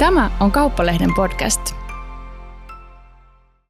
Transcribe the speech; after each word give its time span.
Tämä 0.00 0.30
on 0.40 0.52
Kauppalehden 0.52 1.14
podcast. 1.14 1.74